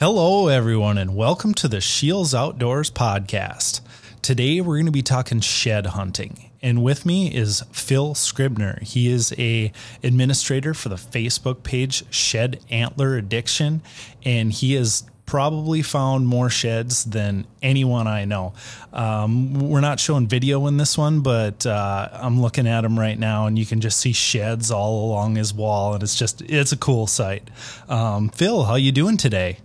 [0.00, 3.80] Hello, everyone, and welcome to the Scheels Outdoors podcast.
[4.22, 8.78] Today, we're going to be talking shed hunting, and with me is Phil Scribner.
[8.80, 9.72] He is a
[10.04, 13.82] administrator for the Facebook page Shed Antler Addiction,
[14.24, 18.52] and he has probably found more sheds than anyone I know.
[18.92, 23.18] Um, we're not showing video in this one, but uh, I'm looking at him right
[23.18, 26.70] now, and you can just see sheds all along his wall, and it's just it's
[26.70, 27.50] a cool sight.
[27.88, 29.58] Um, Phil, how you doing today?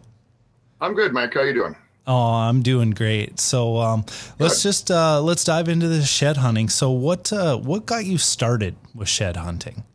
[0.83, 1.33] I'm good, Mike.
[1.33, 1.77] How you doing?
[2.05, 3.39] Oh, I'm doing great.
[3.39, 4.03] So um,
[4.37, 6.67] let's just uh, let's dive into the shed hunting.
[6.67, 9.85] So what uh, what got you started with shed hunting?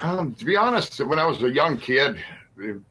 [0.00, 2.16] Um, to be honest, when I was a young kid,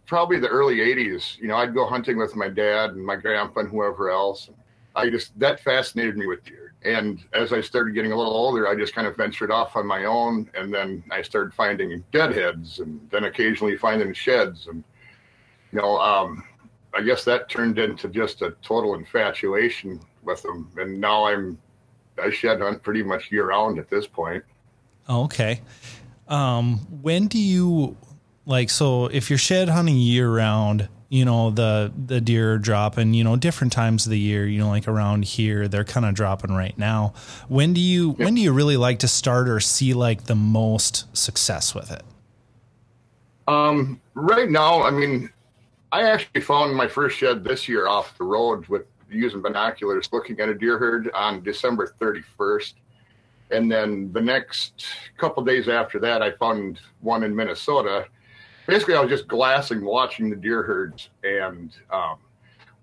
[0.05, 3.61] probably the early '80s, you know, I'd go hunting with my dad and my grandpa
[3.61, 4.51] and whoever else.
[4.95, 6.75] I just that fascinated me with deer.
[6.83, 9.87] And as I started getting a little older, I just kind of ventured off on
[9.87, 14.83] my own, and then I started finding deadheads, and then occasionally finding sheds, and
[15.71, 16.43] you know, um,
[16.93, 21.57] I guess that turned into just a total infatuation with them, and now I'm
[22.21, 24.43] I shed hunt pretty much year round at this point.
[25.09, 25.61] Okay.
[26.27, 27.97] Um, when do you
[28.45, 28.69] like?
[28.69, 33.13] So if you're shed hunting year round, you know the the deer are dropping.
[33.13, 34.45] You know different times of the year.
[34.45, 37.13] You know like around here they're kind of dropping right now.
[37.47, 41.15] When do you when do you really like to start or see like the most
[41.17, 42.03] success with it?
[43.47, 45.31] Um, right now, I mean,
[45.91, 50.39] I actually found my first shed this year off the road with using binoculars looking
[50.39, 52.73] at a deer herd on December 31st.
[53.51, 54.85] And then the next
[55.17, 58.05] couple days after that, I found one in Minnesota.
[58.67, 61.09] Basically, I was just glassing, watching the deer herds.
[61.23, 62.19] And um,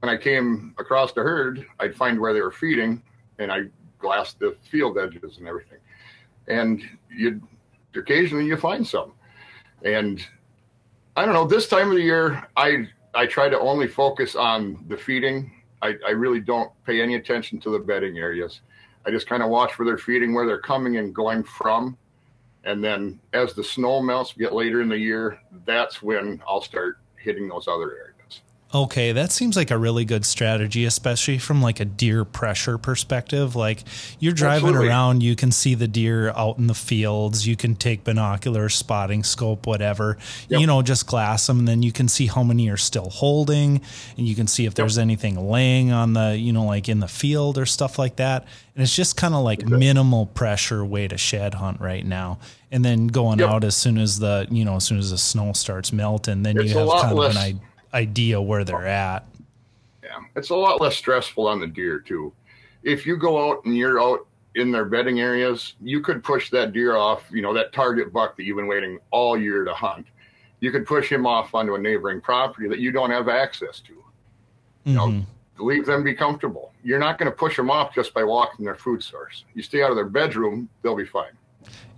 [0.00, 3.00] when I came across the herd, I'd find where they were feeding
[3.38, 3.66] and I
[4.00, 5.78] glassed the field edges and everything.
[6.48, 7.40] And you
[7.94, 9.12] occasionally you find some.
[9.84, 10.26] And
[11.16, 14.84] I don't know, this time of the year, I I try to only focus on
[14.88, 15.50] the feeding.
[15.80, 18.60] I, I really don't pay any attention to the bedding areas.
[19.06, 21.96] I just kind of watch where they're feeding, where they're coming and going from.
[22.64, 26.98] And then as the snow melts, get later in the year, that's when I'll start
[27.16, 28.15] hitting those other areas.
[28.74, 33.54] Okay, that seems like a really good strategy, especially from like a deer pressure perspective.
[33.54, 33.84] Like
[34.18, 34.88] you're driving Absolutely.
[34.88, 37.46] around, you can see the deer out in the fields.
[37.46, 40.18] You can take binoculars, spotting scope, whatever.
[40.48, 40.60] Yep.
[40.60, 43.80] You know, just glass them, and then you can see how many are still holding,
[44.16, 45.02] and you can see if there's yep.
[45.02, 48.42] anything laying on the, you know, like in the field or stuff like that.
[48.74, 49.76] And it's just kind of like okay.
[49.76, 52.40] minimal pressure way to shed hunt right now.
[52.72, 53.48] And then going yep.
[53.48, 56.58] out as soon as the, you know, as soon as the snow starts melting, then
[56.58, 57.60] it's you have kind of an idea
[57.96, 59.26] idea where they're at.
[60.04, 62.32] Yeah, it's a lot less stressful on the deer too.
[62.82, 66.72] If you go out and you're out in their bedding areas, you could push that
[66.72, 67.24] deer off.
[67.32, 70.06] You know that target buck that you've been waiting all year to hunt.
[70.60, 73.92] You could push him off onto a neighboring property that you don't have access to.
[74.84, 75.18] You mm-hmm.
[75.18, 76.72] know, leave them be comfortable.
[76.84, 79.44] You're not going to push them off just by walking their food source.
[79.54, 81.32] You stay out of their bedroom, they'll be fine.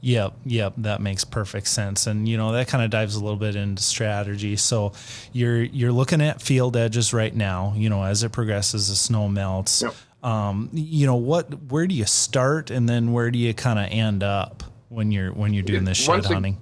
[0.01, 2.06] Yep, yep, that makes perfect sense.
[2.06, 4.56] And you know, that kind of dives a little bit into strategy.
[4.56, 4.93] So
[5.33, 9.29] you're you're looking at field edges right now, you know, as it progresses, the snow
[9.29, 9.83] melts.
[9.83, 9.95] Yep.
[10.23, 13.87] Um, you know, what where do you start and then where do you kind of
[13.91, 16.59] end up when you're when you're doing this shed hunting?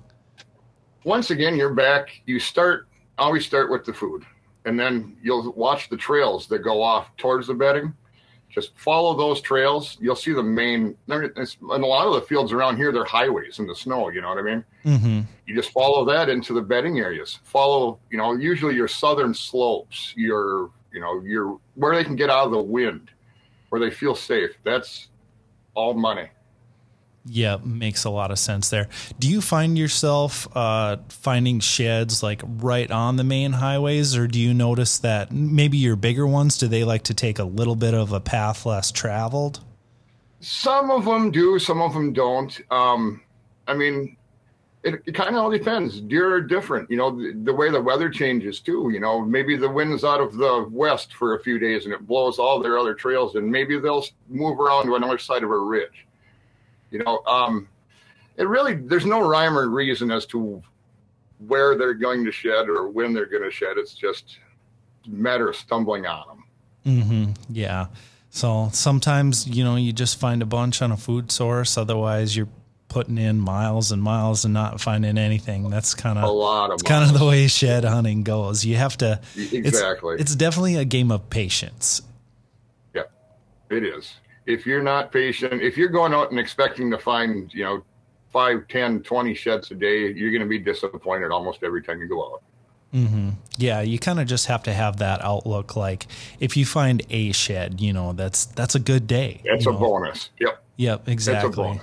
[1.07, 2.21] once again, you're back.
[2.27, 4.25] You start always start with the food.
[4.65, 7.95] And then you'll watch the trails that go off towards the bedding
[8.49, 9.99] just follow those trails.
[10.01, 10.97] You'll see the main.
[11.09, 14.09] And a lot of the fields around here, they're highways in the snow.
[14.09, 14.65] You know what I mean?
[14.85, 15.21] Mm-hmm.
[15.47, 17.39] You just follow that into the bedding areas.
[17.45, 22.31] Follow, you know, usually your southern slopes, your, you know, your where they can get
[22.31, 23.11] out of the wind,
[23.69, 24.53] where they feel safe.
[24.65, 25.09] That's
[25.75, 26.29] all money.
[27.29, 28.89] Yeah, makes a lot of sense there.
[29.19, 34.39] Do you find yourself uh, finding sheds like right on the main highways, or do
[34.39, 37.95] you notice that maybe your bigger ones do they like to take a little bit
[37.95, 39.61] of a path less traveled?
[40.41, 42.61] Some of them do, some of them don't.
[42.71, 43.21] Um,
[43.67, 44.17] I mean,
[44.85, 46.01] it, it kind of all depends.
[46.01, 48.91] Deer are different, you know, the, the, way the weather changes too.
[48.93, 52.07] You know, maybe the wind's out of the west for a few days and it
[52.07, 55.59] blows all their other trails, and maybe they'll move around to another side of a
[55.59, 56.07] ridge
[56.97, 57.69] you know, um,
[58.37, 60.63] it really there's no rhyme or reason as to
[61.47, 63.77] where they're going to shed or when they're going to shed.
[63.77, 64.39] It's just
[65.05, 66.45] a matter of stumbling on them.
[66.87, 67.33] Mm-hmm.
[67.51, 67.87] Yeah.
[68.31, 71.77] So sometimes you know you just find a bunch on a food source.
[71.77, 72.49] Otherwise, you're
[72.89, 75.69] putting in miles and miles and not finding anything.
[75.69, 78.65] That's kind of a lot of kind of the way shed hunting goes.
[78.65, 80.15] You have to exactly.
[80.15, 82.01] It's, it's definitely a game of patience.
[82.95, 83.03] Yeah,
[83.69, 84.15] it is
[84.47, 87.83] if you're not patient, if you're going out and expecting to find, you know,
[88.33, 92.09] 5, 10, 20 sheds a day, you're going to be disappointed almost every time you
[92.09, 92.43] go out.
[92.95, 93.31] Mm-hmm.
[93.59, 95.77] Yeah, you kind of just have to have that outlook.
[95.77, 96.07] Like,
[96.41, 99.43] if you find a shed, you know, that's that's a good day.
[99.45, 99.79] That's a know?
[99.79, 100.31] bonus.
[100.39, 100.63] Yep.
[100.77, 101.09] Yep.
[101.09, 101.81] Exactly.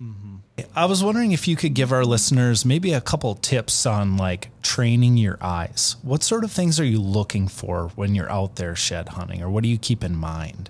[0.00, 0.36] Mm-hmm.
[0.74, 4.50] I was wondering if you could give our listeners maybe a couple tips on like
[4.62, 5.96] training your eyes.
[6.02, 9.48] What sort of things are you looking for when you're out there shed hunting, or
[9.48, 10.68] what do you keep in mind?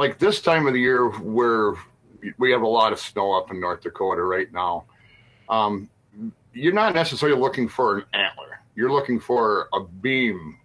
[0.00, 1.74] Like this time of the year, where
[2.38, 4.86] we have a lot of snow up in North Dakota right now.
[5.50, 5.90] Um,
[6.54, 8.60] you're not necessarily looking for an antler.
[8.74, 10.56] You're looking for a beam,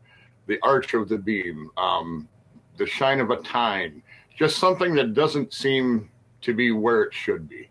[0.47, 2.29] the arch of the beam, um,
[2.77, 4.01] the shine of a tine,
[4.37, 6.09] just something that doesn't seem
[6.39, 7.67] to be where it should be.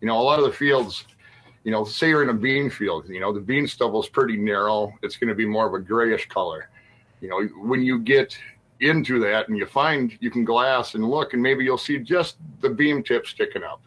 [0.00, 1.04] You know, a lot of the fields,
[1.64, 4.36] you know, say you're in a bean field, you know, the bean stubble is pretty
[4.36, 4.94] narrow.
[5.02, 6.70] It's going to be more of a grayish color.
[7.20, 8.38] You know, when you get
[8.80, 12.36] into that and you find you can glass and look and maybe you'll see just
[12.60, 13.80] the beam tip sticking up.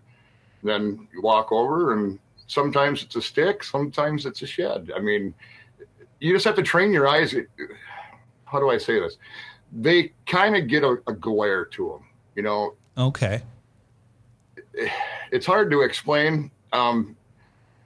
[0.63, 4.91] Then you walk over and sometimes it's a stick, sometimes it's a shed.
[4.95, 5.33] I mean,
[6.19, 7.35] you just have to train your eyes.
[8.45, 9.17] How do I say this?
[9.71, 12.75] They kind of get a, a glare to them, you know.
[12.97, 13.41] Okay.
[15.31, 16.51] It's hard to explain.
[16.73, 17.15] Um,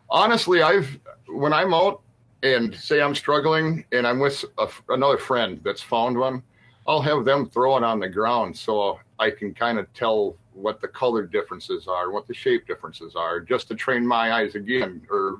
[0.09, 2.01] honestly, I've when I'm out
[2.43, 6.43] and say I'm struggling and I'm with a, another friend that's found one,
[6.87, 10.81] I'll have them throw it on the ground so I can kind of tell what
[10.81, 15.01] the color differences are, what the shape differences are, just to train my eyes again
[15.09, 15.39] or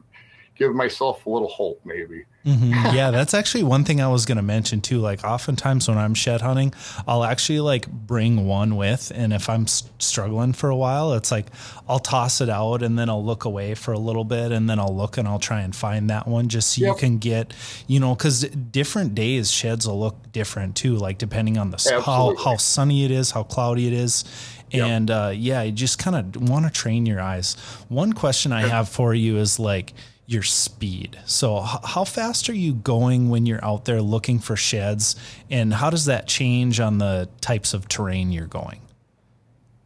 [0.55, 2.25] give myself a little hope maybe.
[2.45, 2.73] Mm-hmm.
[2.95, 4.99] Yeah, that's actually one thing I was going to mention too.
[4.99, 6.73] Like oftentimes when I'm shed hunting,
[7.07, 11.47] I'll actually like bring one with, and if I'm struggling for a while, it's like
[11.89, 14.79] I'll toss it out and then I'll look away for a little bit, and then
[14.79, 16.95] I'll look and I'll try and find that one just so yep.
[16.95, 17.53] you can get,
[17.87, 22.35] you know, because different days sheds will look different too, like depending on the how
[22.35, 24.23] how sunny it is, how cloudy it is.
[24.71, 24.87] Yep.
[24.87, 27.55] And uh, yeah, you just kind of want to train your eyes.
[27.87, 29.93] One question I have for you is like,
[30.27, 31.19] your speed.
[31.25, 35.15] So, how fast are you going when you're out there looking for sheds,
[35.49, 38.81] and how does that change on the types of terrain you're going?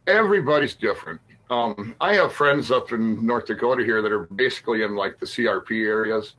[0.06, 1.20] Everybody's different.
[1.50, 5.26] Um, I have friends up in North Dakota here that are basically in like the
[5.26, 6.34] CRP areas.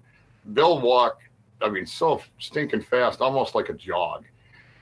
[0.45, 1.19] They'll walk,
[1.61, 4.25] I mean, so stinking fast, almost like a jog.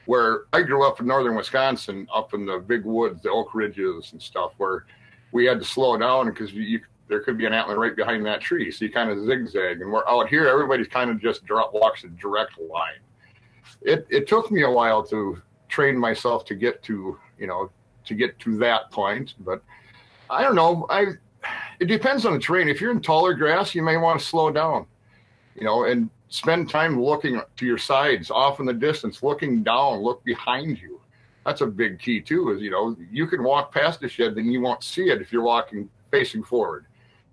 [0.06, 4.12] Where I grew up in northern Wisconsin, up in the big woods, the oak ridges
[4.12, 4.86] and stuff, where
[5.32, 8.40] we had to slow down because you there could be an antler right behind that
[8.40, 8.72] tree.
[8.72, 9.82] So you kind of zigzag.
[9.82, 13.02] And we're out here, everybody's kind of just drop walks a direct line.
[13.82, 17.72] It it took me a while to train myself to get to, you know,
[18.06, 19.34] to get to that point.
[19.40, 19.64] But
[20.30, 20.86] I don't know.
[20.90, 21.08] I
[21.80, 22.70] it depends on the terrain.
[22.70, 24.86] If you're in taller grass, you may want to slow down,
[25.56, 30.00] you know, and spend time looking to your sides, off in the distance, looking down,
[30.00, 31.02] look behind you.
[31.46, 32.52] That's a big key too.
[32.52, 35.32] Is you know you can walk past the shed, then you won't see it if
[35.32, 36.86] you're walking facing forward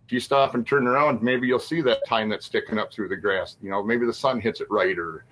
[0.07, 3.09] if you stop and turn around, maybe you'll see that tine that's sticking up through
[3.09, 3.57] the grass.
[3.61, 5.25] You know, maybe the sun hits it right or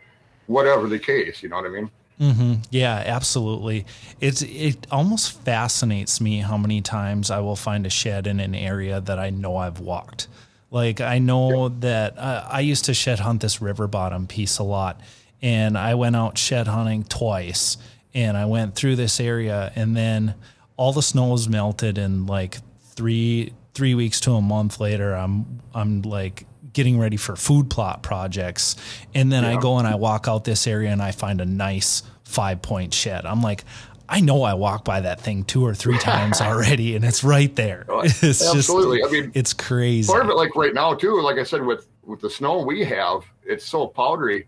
[0.47, 1.45] whatever the case.
[1.45, 1.91] You know what I mean?
[2.21, 2.55] Mm-hmm.
[2.71, 3.87] Yeah, absolutely.
[4.21, 8.55] It's it almost fascinates me how many times I will find a shed in an
[8.55, 10.27] area that I know I've walked.
[10.73, 14.65] Like I know that uh, I used to shed hunt this river bottom piece a
[14.65, 15.01] lot,
[15.41, 17.77] and I went out shed hunting twice,
[18.13, 20.35] and I went through this area, and then
[20.77, 22.59] all the snow was melted, and like
[22.95, 28.03] three three weeks to a month later, I'm I'm like getting ready for food plot
[28.03, 28.77] projects,
[29.15, 29.57] and then yeah.
[29.57, 32.95] I go and I walk out this area and I find a nice five point
[32.95, 33.27] shed.
[33.27, 33.65] I'm like.
[34.07, 37.57] I know I walked by that thing two or three times already, and it's right
[37.57, 37.87] there.
[37.89, 38.99] Oh, it's Absolutely.
[38.99, 40.13] Just, I mean, it's crazy.
[40.13, 41.23] Part of it, like right now, too.
[41.23, 44.47] Like I said, with with the snow we have, it's so powdery.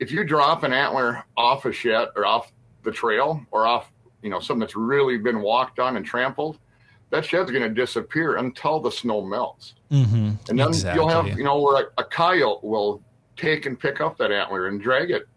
[0.00, 2.52] If you drop an antler off a shed or off
[2.84, 3.92] the trail or off,
[4.22, 6.58] you know, something that's really been walked on and trampled,
[7.10, 9.74] that shed's going to disappear until the snow melts.
[9.90, 10.30] Mm-hmm.
[10.48, 11.00] And then exactly.
[11.00, 13.02] you'll have, you know, where a, a, coyote will
[13.36, 15.28] take and pick up that antler and drag it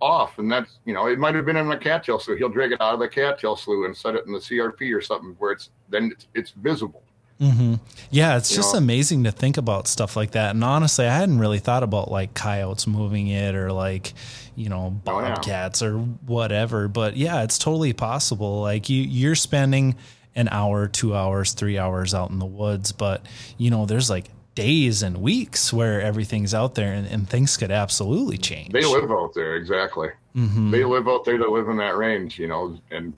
[0.00, 0.38] off.
[0.38, 2.38] And that's, you know, it might have been in a cattail slough.
[2.38, 5.00] He'll drag it out of the cattail slough and set it in the CRP or
[5.00, 7.02] something where it's then it's, it's visible.
[7.40, 7.74] Mm-hmm.
[8.10, 8.78] Yeah, it's you just know?
[8.78, 10.54] amazing to think about stuff like that.
[10.54, 14.14] And honestly, I hadn't really thought about like coyotes moving it or like,
[14.54, 15.92] you know, bobcats oh, yeah.
[15.92, 16.88] or whatever.
[16.88, 18.62] But yeah, it's totally possible.
[18.62, 19.96] Like you, you're spending
[20.36, 22.92] an hour, two hours, three hours out in the woods.
[22.92, 23.26] But,
[23.58, 27.70] you know, there's like days and weeks where everything's out there and, and things could
[27.70, 28.72] absolutely change.
[28.72, 30.10] They live out there, exactly.
[30.36, 30.70] Mm-hmm.
[30.70, 33.14] They live out there to live in that range, you know, and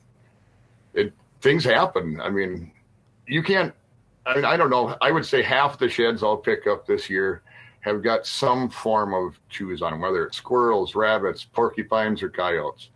[0.95, 2.21] it things happen.
[2.21, 2.73] I mean,
[3.27, 3.75] you can't
[4.27, 4.97] I mean, I don't know.
[5.01, 7.43] I would say half the sheds I'll pick up this year
[7.81, 12.91] have got some form of chews on them, whether it's squirrels, rabbits, porcupines, or coyotes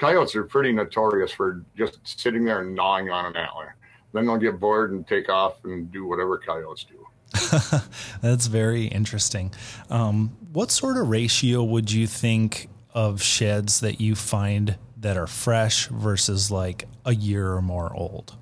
[0.00, 3.76] coyotes are pretty notorious for just sitting there and gnawing on an antler.
[4.12, 7.06] Then they'll get bored and take off and do whatever coyotes do.
[8.22, 9.52] That's very interesting.
[9.88, 15.28] Um, what sort of ratio would you think of sheds that you find that are
[15.28, 18.36] fresh versus like a year or more old?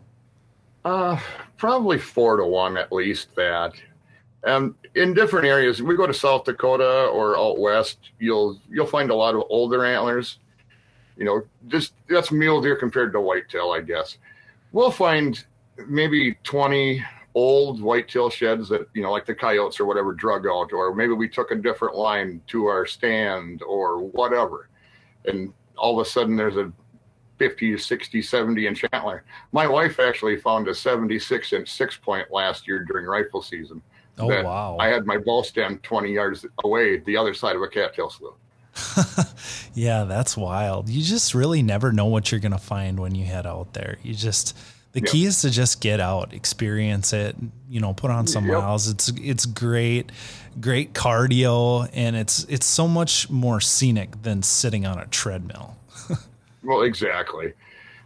[0.85, 1.21] Uh,
[1.59, 3.75] probably four to one at least that.
[4.45, 9.11] And in different areas, we go to South Dakota or out west, you'll you'll find
[9.11, 10.39] a lot of older antlers.
[11.19, 14.17] You know, just that's mule deer compared to whitetail, I guess.
[14.73, 15.45] We'll find
[15.87, 20.73] maybe 20 old whitetail sheds that, you know, like the coyotes or whatever drug out,
[20.73, 24.69] or maybe we took a different line to our stand or whatever.
[25.27, 26.73] And all of a sudden there's a
[27.39, 29.25] 50, 60, 70 inch antler.
[29.53, 33.83] My wife actually found a 76 inch six point last year during rifle season.
[34.19, 34.77] Oh, wow.
[34.81, 38.35] I had my ball stand 20 yards away, the other side of a cattail slough.
[39.75, 40.89] yeah, that's wild.
[40.89, 43.99] You just really never know what you're going to find when you head out there.
[44.03, 44.57] You just,
[44.93, 45.09] the yep.
[45.09, 47.37] key is to just get out, experience it,
[47.69, 48.59] you know, put on some yep.
[48.59, 48.89] miles.
[48.89, 50.11] It's, it's great,
[50.61, 55.77] great cardio, and it's, it's so much more scenic than sitting on a treadmill.
[56.65, 57.53] Well, exactly.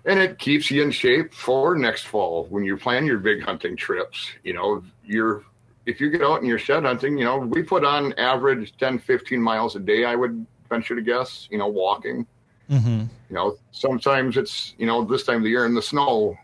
[0.04, 3.76] And it keeps you in shape for next fall when you plan your big hunting
[3.76, 4.30] trips.
[4.44, 5.44] You know, you're
[5.86, 9.00] if you get out and you're shed hunting, you know, we put on average 10,
[9.00, 12.26] 15 miles a day, I would venture to guess, you know, walking.
[12.70, 13.00] Mm-hmm.
[13.28, 16.36] You know, sometimes it's, you know, this time of the year in the snow,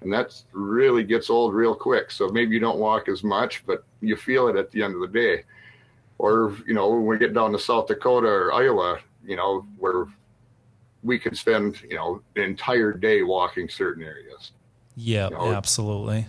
[0.00, 2.10] and that really gets old real quick.
[2.10, 5.00] So maybe you don't walk as much, but you feel it at the end of
[5.00, 5.44] the day.
[6.18, 10.06] Or, you know, when we get down to South Dakota or Iowa, you know, where
[11.02, 14.52] we can spend you know an entire day walking certain areas.
[14.96, 16.26] Yeah, you know, absolutely.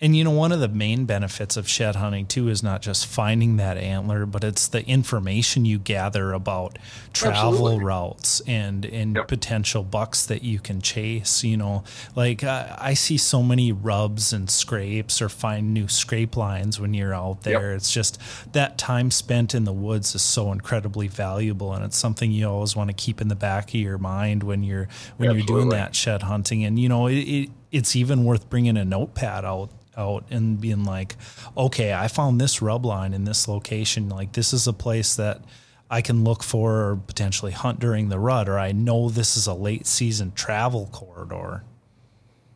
[0.00, 3.06] And you know, one of the main benefits of shed hunting too is not just
[3.06, 6.78] finding that antler, but it's the information you gather about
[7.12, 7.84] travel Absolutely.
[7.84, 9.26] routes and and yep.
[9.26, 11.42] potential bucks that you can chase.
[11.42, 11.82] You know,
[12.14, 16.94] like uh, I see so many rubs and scrapes or find new scrape lines when
[16.94, 17.70] you're out there.
[17.72, 17.78] Yep.
[17.78, 18.20] It's just
[18.52, 22.76] that time spent in the woods is so incredibly valuable, and it's something you always
[22.76, 25.38] want to keep in the back of your mind when you're when Absolutely.
[25.38, 26.62] you're doing that shed hunting.
[26.62, 30.84] And you know, it, it it's even worth bringing a notepad out out and being
[30.84, 31.16] like,
[31.56, 34.08] okay, I found this rub line in this location.
[34.08, 35.42] Like this is a place that
[35.90, 39.46] I can look for or potentially hunt during the rut, or I know this is
[39.46, 41.64] a late season travel corridor.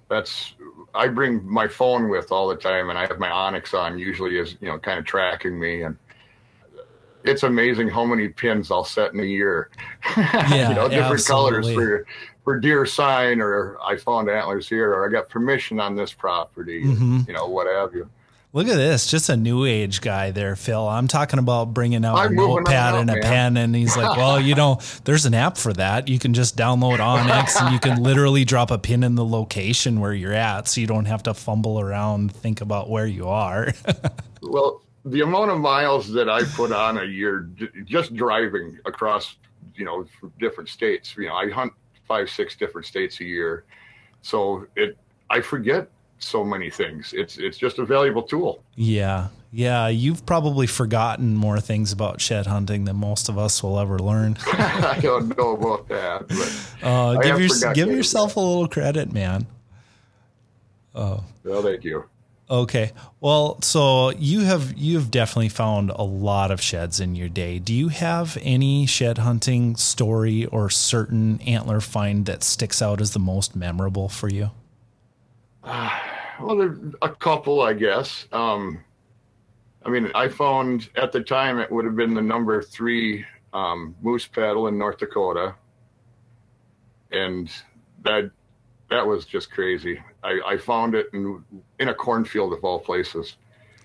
[0.09, 0.55] That's
[0.95, 4.39] I bring my phone with all the time, and I have my onX on usually
[4.39, 5.97] is you know, kind of tracking me and.
[7.25, 9.71] It's amazing how many pins I'll set in a year.
[10.17, 11.75] Yeah, you know, different absolutely.
[11.75, 12.07] colors for
[12.45, 16.85] for deer sign or I found antlers here or I got permission on this property,
[16.85, 17.21] mm-hmm.
[17.27, 18.09] you know, what have you.
[18.55, 20.87] Look at this, just a new age guy there, Phil.
[20.87, 23.23] I'm talking about bringing out I'm a notepad and a man.
[23.23, 26.07] pen, and he's like, "Well, you know, there's an app for that.
[26.07, 30.01] You can just download onX, and you can literally drop a pin in the location
[30.01, 33.73] where you're at, so you don't have to fumble around, think about where you are."
[34.43, 37.49] well, the amount of miles that I put on a year
[37.87, 39.37] just driving across,
[39.75, 40.05] you know,
[40.39, 41.17] different states.
[41.17, 41.73] You know, I hunt
[42.13, 43.65] five, six different states a year.
[44.21, 44.99] So it,
[45.31, 45.89] I forget
[46.19, 47.15] so many things.
[47.15, 48.63] It's it's just a valuable tool.
[48.77, 49.29] Yeah.
[49.55, 53.99] Yeah, you've probably forgotten more things about shed hunting than most of us will ever
[53.99, 54.39] learn.
[54.47, 59.47] I don't know about that, but uh, give, your, give yourself a little credit, man.
[60.95, 62.05] Oh, well, thank you.
[62.51, 62.93] Okay.
[63.21, 67.59] Well, so you have you have definitely found a lot of sheds in your day.
[67.59, 73.13] Do you have any shed hunting story or certain antler find that sticks out as
[73.13, 74.51] the most memorable for you?
[75.65, 75.89] Uh,
[76.41, 78.27] well, a couple, I guess.
[78.33, 78.85] Um,
[79.85, 83.95] I mean, I found at the time it would have been the number three um,
[84.03, 85.55] moose paddle in North Dakota,
[87.11, 87.51] and
[88.05, 88.31] that
[88.93, 89.99] that was just crazy.
[90.23, 91.43] I, I found it in
[91.79, 93.37] in a cornfield of all places.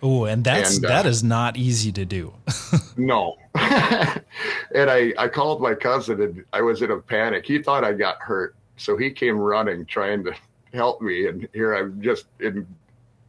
[0.04, 2.34] Oh, and that's and, uh, that is not easy to do.
[2.98, 3.36] no.
[3.56, 7.46] and I I called my cousin and I was in a panic.
[7.46, 10.34] He thought I got hurt, so he came running trying to
[10.74, 11.28] help me.
[11.28, 12.68] And here I'm just in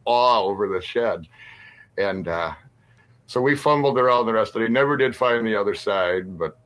[0.05, 1.27] awe over the shed,
[1.97, 2.53] and uh,
[3.27, 4.69] so we fumbled around the rest of it.
[4.69, 6.57] Never did find the other side, but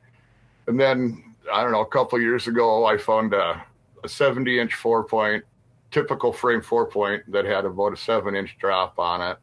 [0.66, 1.82] and then I don't know.
[1.82, 3.64] A couple years ago, I found a,
[4.04, 5.44] a 70 inch four point
[5.90, 9.38] typical frame four point that had about a seven inch drop on it.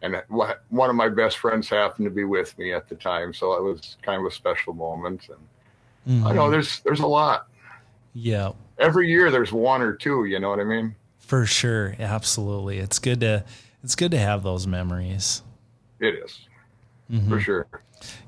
[0.00, 0.20] And
[0.68, 3.62] one of my best friends happened to be with me at the time, so it
[3.62, 5.28] was kind of a special moment.
[5.28, 6.26] And mm-hmm.
[6.26, 7.46] I know there's there's a lot.
[8.12, 8.52] Yeah.
[8.78, 10.24] Every year there's one or two.
[10.24, 10.96] You know what I mean?
[11.20, 12.78] For sure, absolutely.
[12.78, 13.44] It's good to
[13.84, 15.42] it's good to have those memories.
[16.00, 16.48] It is.
[17.10, 17.28] Mm-hmm.
[17.28, 17.66] for sure.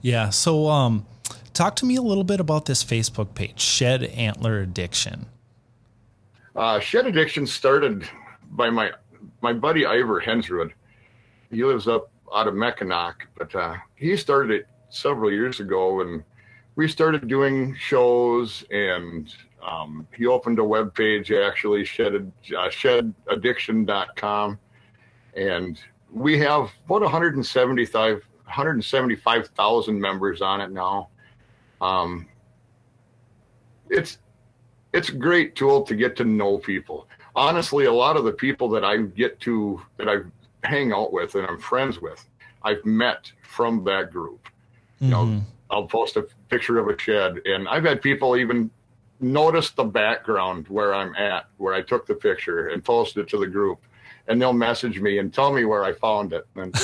[0.02, 0.28] Yeah.
[0.30, 1.06] So, um,
[1.54, 5.26] talk to me a little bit about this Facebook page, Shed Antler Addiction.
[6.56, 8.08] Uh, shed addiction started
[8.52, 8.90] by my
[9.40, 10.70] my buddy Ivor Hensrud.
[11.50, 16.22] he lives up out of Mackinac, but uh, he started it several years ago, and
[16.76, 18.64] we started doing shows.
[18.70, 19.34] And
[19.66, 24.58] um, he opened a web page actually, shed uh, shedaddiction.com,
[25.36, 25.80] and
[26.12, 31.08] we have about 175 175,000 members on it now.
[31.80, 32.28] Um,
[33.90, 34.18] it's
[34.94, 37.08] it's a great tool to get to know people.
[37.36, 40.18] Honestly, a lot of the people that I get to that I
[40.66, 42.24] hang out with and I'm friends with,
[42.62, 44.44] I've met from that group.
[44.44, 45.04] Mm-hmm.
[45.04, 45.38] You know, mm-hmm.
[45.68, 48.70] I'll post a picture of a shed, and I've had people even
[49.20, 53.38] notice the background where I'm at, where I took the picture, and post it to
[53.38, 53.80] the group
[54.26, 56.46] and they'll message me and tell me where I found it.
[56.56, 56.74] And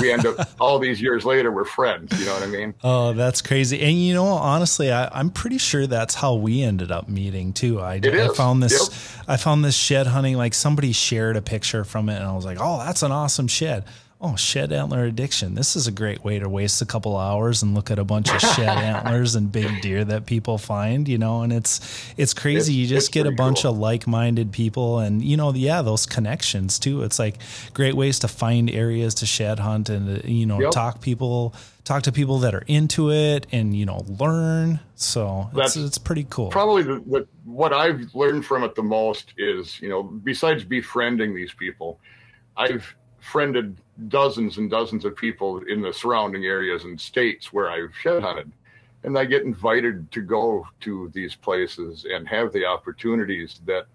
[0.00, 2.18] we end up all these years later, we're friends.
[2.18, 2.74] You know what I mean?
[2.82, 3.80] Oh, that's crazy.
[3.80, 7.80] And you know, honestly, I, am pretty sure that's how we ended up meeting too.
[7.80, 9.28] I, I found this, yep.
[9.28, 10.36] I found this shed hunting.
[10.36, 13.48] Like somebody shared a picture from it, and I was like, oh, that's an awesome
[13.48, 13.84] shed
[14.20, 15.54] oh, shed antler addiction.
[15.54, 18.32] This is a great way to waste a couple hours and look at a bunch
[18.32, 21.80] of shed antlers and big deer that people find, you know, and it's
[22.16, 22.72] it's crazy.
[22.72, 23.72] It's, you just get a bunch cool.
[23.72, 27.02] of like-minded people and you know, yeah, those connections too.
[27.02, 27.36] It's like
[27.74, 30.70] great ways to find areas to shed hunt and you know, yep.
[30.70, 31.54] talk people
[31.84, 34.80] talk to people that are into it and you know, learn.
[34.94, 36.48] So That's it's, it's pretty cool.
[36.48, 41.34] Probably the, the, what I've learned from it the most is, you know, besides befriending
[41.34, 42.00] these people,
[42.56, 43.76] I've friended
[44.08, 48.50] dozens and dozens of people in the surrounding areas and states where I've shed hunted.
[49.04, 53.86] And I get invited to go to these places and have the opportunities that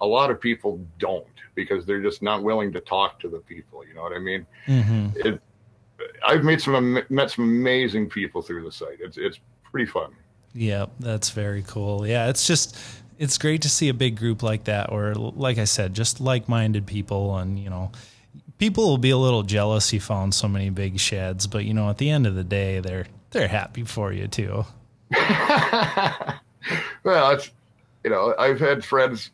[0.00, 3.84] a lot of people don't because they're just not willing to talk to the people.
[3.86, 4.46] You know what I mean?
[4.66, 5.08] Mm-hmm.
[5.16, 5.40] It,
[6.24, 9.00] I've made some met some amazing people through the site.
[9.00, 10.12] It's it's pretty fun.
[10.54, 12.06] Yeah, that's very cool.
[12.06, 12.78] Yeah, it's just
[13.18, 16.86] it's great to see a big group like that, or like I said, just like-minded
[16.86, 17.90] people, and you know,
[18.58, 21.88] people will be a little jealous you found so many big sheds, but you know,
[21.88, 24.64] at the end of the day, they're they're happy for you too.
[27.02, 27.50] well, it's
[28.04, 29.30] you know, I've had friends.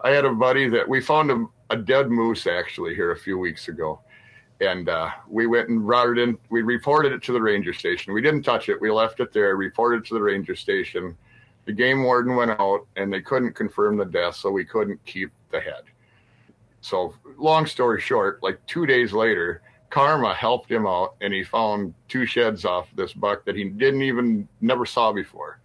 [0.00, 3.38] I had a buddy that we found a, a dead moose actually here a few
[3.38, 4.00] weeks ago,
[4.60, 6.38] and uh, we went and routed in.
[6.50, 8.12] We reported it to the ranger station.
[8.12, 8.80] We didn't touch it.
[8.80, 9.56] We left it there.
[9.56, 11.16] Reported to the ranger station.
[11.64, 15.30] The game warden went out, and they couldn't confirm the death, so we couldn't keep
[15.50, 15.82] the head.
[16.80, 21.94] So, long story short, like two days later, Karma helped him out and he found
[22.08, 25.60] two sheds off this buck that he didn't even never saw before.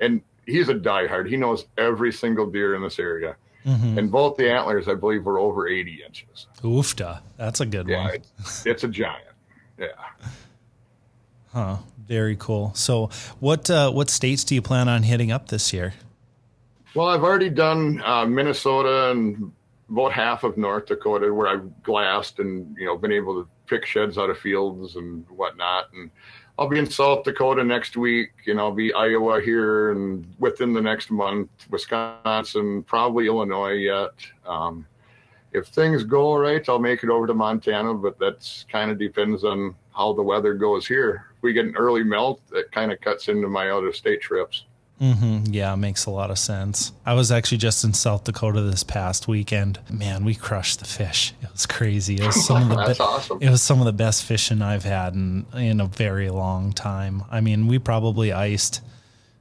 [0.00, 1.28] And he's a diehard.
[1.28, 3.36] He knows every single deer in this area.
[3.64, 3.98] Mm-hmm.
[3.98, 6.46] And both the antlers, I believe, were over 80 inches.
[6.62, 7.20] Oofta.
[7.36, 8.14] That's a good yeah, one.
[8.38, 9.24] It's, it's a giant.
[9.78, 9.86] Yeah.
[11.52, 11.76] Huh.
[12.06, 12.72] Very cool.
[12.74, 15.94] So, what uh, what states do you plan on hitting up this year?
[16.94, 19.52] Well, I've already done uh, Minnesota and
[19.90, 23.84] about half of North Dakota where I've glassed and you know been able to pick
[23.84, 25.92] sheds out of fields and whatnot.
[25.92, 26.10] And
[26.58, 30.80] I'll be in South Dakota next week, and I'll be Iowa here, and within the
[30.80, 34.14] next month, Wisconsin, probably Illinois yet.
[34.46, 34.86] Um,
[35.52, 39.44] if things go right, I'll make it over to Montana, but that's kind of depends
[39.44, 41.26] on how the weather goes here.
[41.36, 44.22] If we get an early melt, that kind of cuts into my out of state
[44.22, 44.64] trips.
[45.00, 45.52] Mm-hmm.
[45.52, 46.92] Yeah, makes a lot of sense.
[47.04, 49.78] I was actually just in South Dakota this past weekend.
[49.90, 51.34] Man, we crushed the fish.
[51.42, 52.14] It was crazy.
[52.14, 53.38] It was some of the That's be- awesome.
[53.42, 57.24] It was some of the best fishing I've had in in a very long time.
[57.30, 58.80] I mean, we probably iced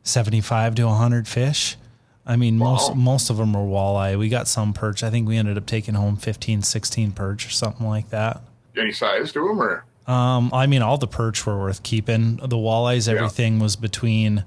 [0.03, 1.77] seventy five to hundred fish.
[2.25, 2.71] I mean, wow.
[2.71, 4.19] most most of them were walleye.
[4.19, 5.03] We got some perch.
[5.03, 8.41] I think we ended up taking home 15, 16 perch or something like that.
[8.75, 9.85] Any size to them, or?
[10.07, 12.37] Um, I mean, all the perch were worth keeping.
[12.37, 13.63] The walleyes, everything yeah.
[13.63, 14.43] was between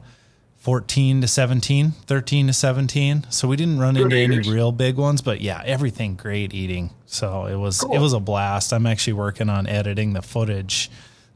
[0.58, 3.26] 14 to 17, 13 to 17.
[3.30, 4.46] So we didn't run Good into eaters.
[4.48, 6.90] any real big ones, but yeah, everything great eating.
[7.06, 7.94] So it was cool.
[7.94, 8.72] it was a blast.
[8.72, 10.90] I'm actually working on editing the footage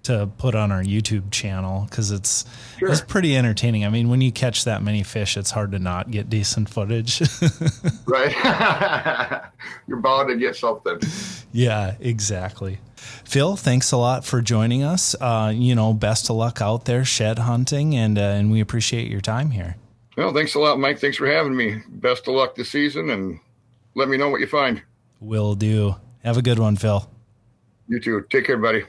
[0.05, 2.45] to put on our YouTube channel because it's
[2.79, 2.91] sure.
[2.91, 3.85] it's pretty entertaining.
[3.85, 7.23] I mean, when you catch that many fish, it's hard to not get decent footage.
[8.07, 9.43] right,
[9.87, 10.99] you're bound to get something.
[11.53, 12.79] Yeah, exactly.
[13.33, 15.17] Phil, thanks a lot for joining us.
[15.19, 19.11] Uh, you know, best of luck out there shed hunting, and uh, and we appreciate
[19.11, 19.77] your time here.
[20.19, 20.99] Well, thanks a lot, Mike.
[20.99, 21.81] Thanks for having me.
[21.89, 23.41] Best of luck this season, and
[23.95, 24.83] let me know what you find.
[25.19, 25.97] Will do.
[26.23, 27.09] Have a good one, Phil.
[27.89, 28.27] You too.
[28.29, 28.85] Take care, buddy.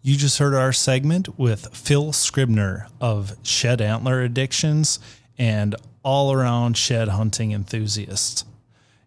[0.00, 5.00] You just heard our segment with Phil Scribner of Shed Antler Addictions
[5.36, 8.46] and all around shed hunting enthusiasts.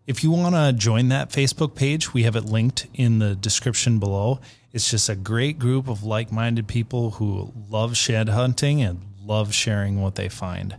[0.10, 4.00] If you want to join that Facebook page, we have it linked in the description
[4.00, 4.40] below.
[4.74, 9.54] It's just a great group of like minded people who love shed hunting and love
[9.54, 10.78] sharing what they find.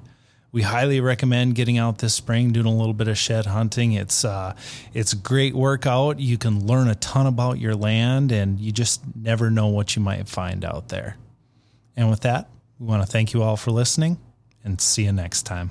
[0.52, 3.92] we highly recommend getting out this spring, doing a little bit of shed hunting.
[3.92, 4.54] It's uh,
[4.92, 6.18] it's great workout.
[6.18, 10.02] You can learn a ton about your land, and you just never know what you
[10.02, 11.16] might find out there.
[11.96, 14.18] And with that, we want to thank you all for listening,
[14.64, 15.70] and see you next time.